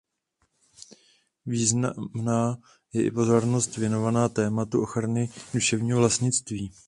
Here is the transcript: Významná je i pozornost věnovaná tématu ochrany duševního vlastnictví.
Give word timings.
Významná 1.45 2.57
je 2.93 3.03
i 3.05 3.11
pozornost 3.11 3.77
věnovaná 3.77 4.29
tématu 4.29 4.81
ochrany 4.81 5.29
duševního 5.53 5.99
vlastnictví. 5.99 6.73